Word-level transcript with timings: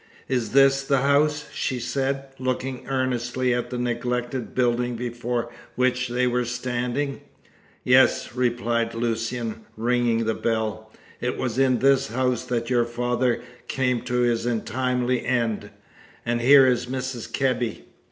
Is 0.27 0.53
this 0.53 0.83
the 0.83 1.01
house?" 1.03 1.47
she 1.53 1.79
said, 1.79 2.29
looking 2.39 2.87
earnestly 2.87 3.53
at 3.53 3.69
the 3.69 3.77
neglected 3.77 4.55
building 4.55 4.95
before 4.95 5.51
which 5.75 6.07
they 6.07 6.25
were 6.25 6.43
standing. 6.43 7.21
"Yes," 7.83 8.33
replied 8.35 8.95
Lucian, 8.95 9.61
ringing 9.77 10.25
the 10.25 10.33
bell, 10.33 10.91
"it 11.19 11.37
was 11.37 11.59
in 11.59 11.77
this 11.77 12.07
house 12.07 12.43
that 12.45 12.67
your 12.67 12.85
father 12.85 13.43
came 13.67 14.01
to 14.05 14.21
his 14.21 14.47
untimely 14.47 15.23
end. 15.23 15.69
And 16.25 16.41
here 16.41 16.65
is 16.65 16.87
Mrs. 16.87 17.31
Kebby." 17.31 17.85